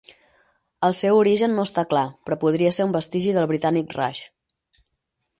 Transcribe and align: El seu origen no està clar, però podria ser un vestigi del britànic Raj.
El 0.87 0.93
seu 0.99 1.17
origen 1.23 1.51
no 1.57 1.65
està 1.67 1.83
clar, 1.91 2.05
però 2.29 2.37
podria 2.43 2.71
ser 2.77 2.87
un 2.89 2.95
vestigi 2.95 3.35
del 3.35 3.49
britànic 3.53 3.93
Raj. 3.99 4.23